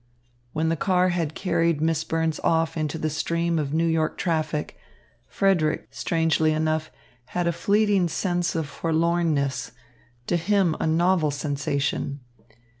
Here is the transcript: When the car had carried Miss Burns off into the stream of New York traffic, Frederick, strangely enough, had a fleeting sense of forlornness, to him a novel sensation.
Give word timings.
When 0.51 0.69
the 0.69 0.75
car 0.75 1.09
had 1.09 1.35
carried 1.35 1.79
Miss 1.79 2.03
Burns 2.03 2.39
off 2.39 2.75
into 2.75 2.97
the 2.97 3.07
stream 3.11 3.59
of 3.59 3.71
New 3.71 3.85
York 3.85 4.17
traffic, 4.17 4.75
Frederick, 5.27 5.89
strangely 5.91 6.53
enough, 6.53 6.89
had 7.37 7.45
a 7.45 7.51
fleeting 7.53 8.07
sense 8.07 8.55
of 8.55 8.67
forlornness, 8.67 9.73
to 10.25 10.37
him 10.37 10.75
a 10.79 10.87
novel 10.87 11.29
sensation. 11.29 12.21